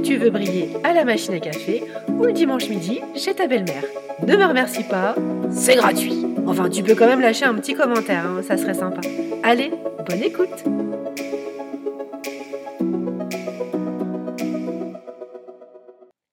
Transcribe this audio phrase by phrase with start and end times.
[0.00, 3.84] tu veux briller à la machine à café ou le dimanche midi chez ta belle-mère.
[4.26, 5.14] Ne me remercie pas,
[5.50, 6.26] c'est gratuit.
[6.46, 9.00] Enfin, tu peux quand même lâcher un petit commentaire, hein, ça serait sympa.
[9.42, 9.70] Allez,
[10.08, 10.64] bonne écoute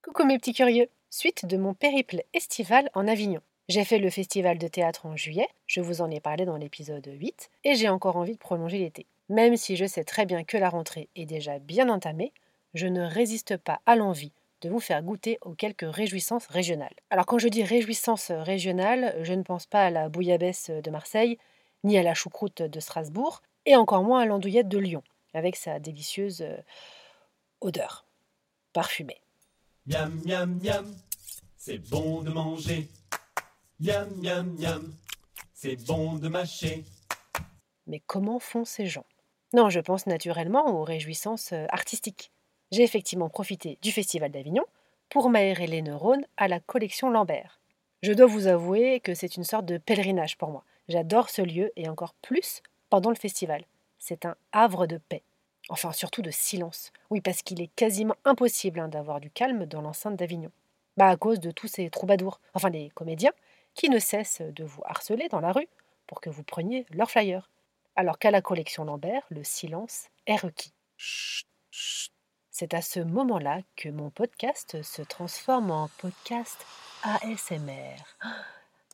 [0.04, 3.42] Coucou mes petits curieux Suite de mon périple estival en Avignon.
[3.68, 7.08] J'ai fait le festival de théâtre en juillet, je vous en ai parlé dans l'épisode
[7.08, 9.08] 8, et j'ai encore envie de prolonger l'été.
[9.30, 12.32] Même si je sais très bien que la rentrée est déjà bien entamée,
[12.76, 16.94] je ne résiste pas à l'envie de vous faire goûter aux quelques réjouissances régionales.
[17.10, 21.38] Alors quand je dis réjouissances régionales, je ne pense pas à la bouillabaisse de Marseille,
[21.84, 25.80] ni à la choucroute de Strasbourg, et encore moins à l'andouillette de Lyon, avec sa
[25.80, 26.58] délicieuse euh,
[27.62, 28.06] odeur
[28.74, 29.22] parfumée.
[29.88, 30.96] Miam, miam, miam,
[31.58, 32.90] c'est bon de manger.
[33.80, 34.94] Miam, miam, miam,
[35.54, 36.84] c'est bon de mâcher.
[37.88, 39.06] Mais comment font ces gens?
[39.54, 42.32] Non, je pense naturellement aux réjouissances euh, artistiques.
[42.76, 44.66] J'ai effectivement profité du Festival d'Avignon
[45.08, 47.62] pour m'aérer les neurones à la collection Lambert.
[48.04, 50.66] Je dois vous avouer que c'est une sorte de pèlerinage pour moi.
[50.90, 53.64] J'adore ce lieu et encore plus pendant le festival.
[53.98, 55.24] C'est un havre de paix.
[55.70, 56.92] Enfin, surtout de silence.
[57.10, 60.52] Oui, parce qu'il est quasiment impossible hein, d'avoir du calme dans l'enceinte d'Avignon.
[60.98, 63.32] Bah, à cause de tous ces troubadours, enfin les comédiens,
[63.74, 65.70] qui ne cessent de vous harceler dans la rue
[66.08, 67.50] pour que vous preniez leur flyer.
[67.96, 70.74] Alors qu'à la collection Lambert, le silence est requis.
[72.58, 76.66] C'est à ce moment-là que mon podcast se transforme en podcast
[77.04, 77.98] ASMR.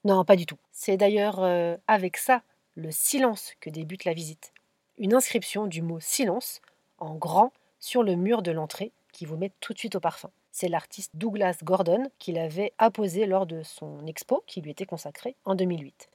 [0.04, 0.58] Non, pas du tout.
[0.72, 2.42] C'est d'ailleurs euh, avec ça,
[2.74, 4.52] le silence, que débute la visite.
[4.98, 6.60] Une inscription du mot silence
[6.98, 10.32] en grand sur le mur de l'entrée qui vous met tout de suite au parfum.
[10.52, 15.36] C'est l'artiste Douglas Gordon qui l'avait apposé lors de son expo qui lui était consacrée
[15.46, 16.10] en 2008.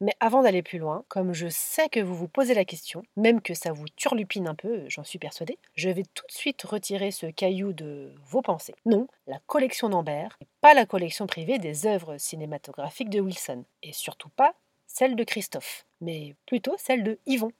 [0.00, 3.40] Mais avant d'aller plus loin, comme je sais que vous vous posez la question, même
[3.40, 7.10] que ça vous turlupine un peu, j'en suis persuadée, je vais tout de suite retirer
[7.10, 8.76] ce caillou de vos pensées.
[8.86, 13.92] Non, la collection d'Ambert n'est pas la collection privée des œuvres cinématographiques de Wilson, et
[13.92, 14.54] surtout pas
[14.86, 17.50] celle de Christophe, mais plutôt celle de Yvon.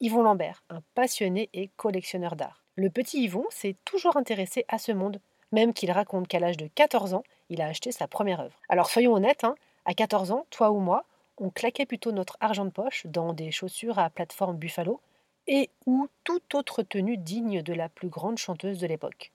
[0.00, 2.64] Yvon Lambert, un passionné et collectionneur d'art.
[2.74, 5.20] Le petit Yvon s'est toujours intéressé à ce monde,
[5.52, 8.58] même qu'il raconte qu'à l'âge de 14 ans, il a acheté sa première œuvre.
[8.68, 11.04] Alors soyons honnêtes, hein, à 14 ans, toi ou moi,
[11.38, 15.00] on claquait plutôt notre argent de poche dans des chaussures à plateforme Buffalo
[15.46, 19.32] et ou toute autre tenue digne de la plus grande chanteuse de l'époque.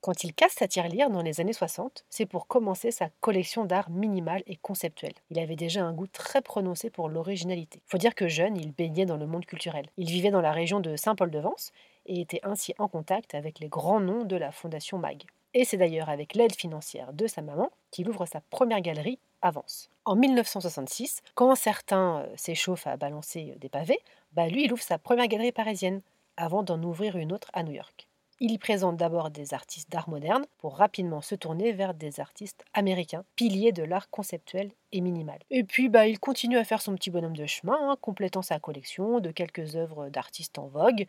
[0.00, 3.88] Quand il casse sa tirelire dans les années 60, c'est pour commencer sa collection d'art
[3.88, 5.12] minimal et conceptuel.
[5.30, 7.80] Il avait déjà un goût très prononcé pour l'originalité.
[7.86, 9.86] Faut dire que jeune, il baignait dans le monde culturel.
[9.96, 11.70] Il vivait dans la région de Saint-Paul-de-Vence
[12.06, 15.24] et était ainsi en contact avec les grands noms de la Fondation MAG.
[15.54, 19.90] Et c'est d'ailleurs avec l'aide financière de sa maman qu'il ouvre sa première galerie Avance.
[20.04, 23.98] En 1966, quand certains euh, s'échauffent à balancer des pavés,
[24.32, 26.00] bah lui il ouvre sa première galerie parisienne
[26.36, 28.06] avant d'en ouvrir une autre à New York.
[28.40, 32.64] Il y présente d'abord des artistes d'art moderne pour rapidement se tourner vers des artistes
[32.72, 35.38] américains, piliers de l'art conceptuel et minimal.
[35.50, 38.58] Et puis bah, il continue à faire son petit bonhomme de chemin, hein, complétant sa
[38.58, 41.06] collection de quelques œuvres d'artistes en vogue,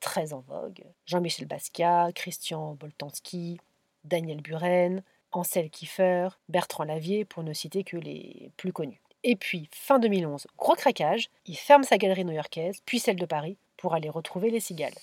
[0.00, 0.84] très en vogue.
[1.06, 3.58] Jean-Michel Basquiat, Christian Boltanski,
[4.06, 5.02] Daniel Buren,
[5.32, 9.00] Ansel Kiefer, Bertrand Lavier, pour ne citer que les plus connus.
[9.22, 13.56] Et puis, fin 2011, gros craquage, il ferme sa galerie new-yorkaise, puis celle de Paris,
[13.76, 14.94] pour aller retrouver les cigales.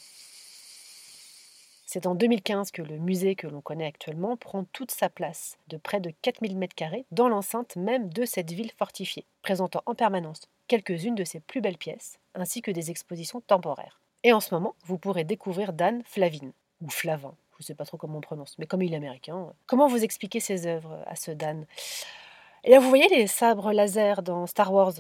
[1.86, 5.78] C'est en 2015 que le musée que l'on connaît actuellement prend toute sa place, de
[5.78, 11.14] près de 4000 m2, dans l'enceinte même de cette ville fortifiée, présentant en permanence quelques-unes
[11.14, 14.00] de ses plus belles pièces, ainsi que des expositions temporaires.
[14.24, 17.86] Et en ce moment, vous pourrez découvrir Dan Flavin, ou Flavin, je ne sais pas
[17.86, 19.54] trop comment on prononce, mais comme il est américain.
[19.68, 21.66] Comment vous expliquez ses œuvres à ce Dan?
[22.66, 24.94] Et là, vous voyez les sabres laser dans Star Wars?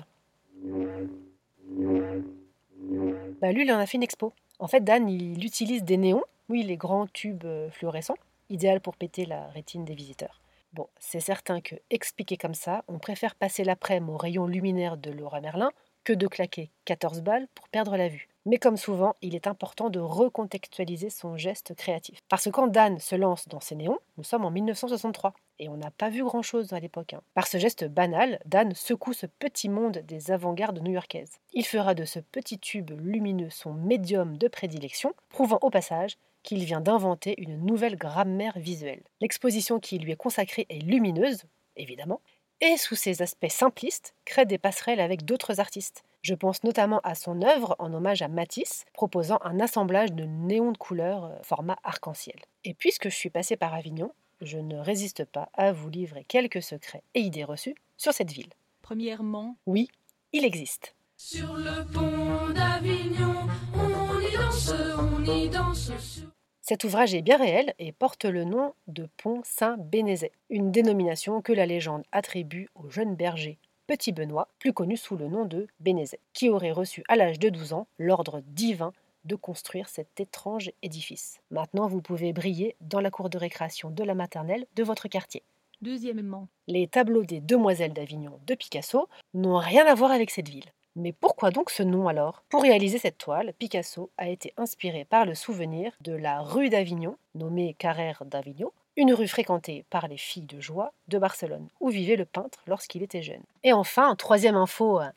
[3.41, 4.33] Bah, Lui, il en a fait une expo.
[4.59, 8.17] En fait, Dan, il utilise des néons, oui, les grands tubes euh, fluorescents,
[8.49, 10.41] idéal pour péter la rétine des visiteurs.
[10.73, 15.11] Bon, c'est certain que, expliqué comme ça, on préfère passer l'après-midi au rayon luminaire de
[15.11, 15.71] Laura Merlin
[16.03, 18.29] que de claquer 14 balles pour perdre la vue.
[18.45, 22.19] Mais comme souvent, il est important de recontextualiser son geste créatif.
[22.27, 25.77] Parce que quand Dan se lance dans ses néons, nous sommes en 1963, et on
[25.77, 27.13] n'a pas vu grand-chose à l'époque.
[27.13, 27.21] Hein.
[27.35, 31.39] Par ce geste banal, Dan secoue ce petit monde des avant-gardes new-yorkaises.
[31.53, 36.65] Il fera de ce petit tube lumineux son médium de prédilection, prouvant au passage qu'il
[36.65, 39.03] vient d'inventer une nouvelle grammaire visuelle.
[39.21, 41.43] L'exposition qui lui est consacrée est lumineuse,
[41.77, 42.19] évidemment,
[42.59, 46.03] et sous ses aspects simplistes, crée des passerelles avec d'autres artistes.
[46.23, 50.71] Je pense notamment à son œuvre en hommage à Matisse, proposant un assemblage de néons
[50.71, 52.37] de couleurs euh, format arc-en-ciel.
[52.63, 54.09] Et puisque je suis passée par Avignon,
[54.39, 58.53] je ne résiste pas à vous livrer quelques secrets et idées reçues sur cette ville.
[58.81, 59.89] Premièrement, Oui,
[60.31, 60.95] il existe.
[61.17, 63.35] Sur le pont d'Avignon,
[63.75, 65.91] on y danse, on y danse.
[65.97, 66.29] sur-
[66.61, 71.51] Cet ouvrage est bien réel et porte le nom de Pont Saint-Bénézet, une dénomination que
[71.51, 76.19] la légende attribue au jeune berger Petit Benoît, plus connu sous le nom de Bénézet,
[76.31, 78.93] qui aurait reçu à l'âge de 12 ans l'ordre divin
[79.25, 81.41] de construire cet étrange édifice.
[81.51, 85.43] Maintenant, vous pouvez briller dans la cour de récréation de la maternelle de votre quartier.
[85.81, 90.71] deuxièmement, Les tableaux des Demoiselles d'Avignon de Picasso n'ont rien à voir avec cette ville.
[90.95, 92.43] Mais pourquoi donc ce nom alors?
[92.49, 97.17] Pour réaliser cette toile, Picasso a été inspiré par le souvenir de la rue d'Avignon,
[97.35, 102.15] nommée Carrère d'Avignon, une rue fréquentée par les filles de joie de Barcelone, où vivait
[102.15, 103.41] le peintre lorsqu'il était jeune.
[103.63, 105.09] Et enfin, troisième info euh,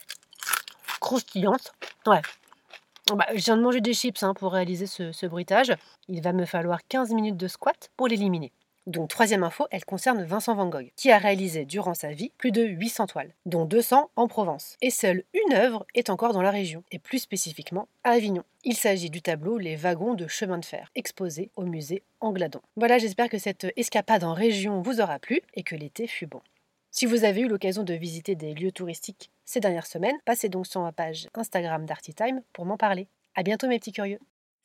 [1.00, 1.73] croustillante.
[2.06, 2.23] Ouais.
[3.14, 5.73] Bah, je viens de manger des chips hein, pour réaliser ce, ce bruitage.
[6.08, 8.52] Il va me falloir 15 minutes de squat pour l'éliminer.
[8.87, 12.53] Donc, troisième info, elle concerne Vincent Van Gogh, qui a réalisé durant sa vie plus
[12.53, 14.77] de 800 toiles, dont 200 en Provence.
[14.81, 18.44] Et seule une œuvre est encore dans la région, et plus spécifiquement à Avignon.
[18.62, 22.61] Il s'agit du tableau Les wagons de chemin de fer, exposé au musée Angladon.
[22.77, 26.41] Voilà, j'espère que cette escapade en région vous aura plu et que l'été fut bon.
[26.93, 30.67] Si vous avez eu l'occasion de visiter des lieux touristiques ces dernières semaines, passez donc
[30.67, 33.09] sur ma page Instagram d'Artitime pour m'en parler.
[33.35, 34.21] À bientôt mes petits curieux.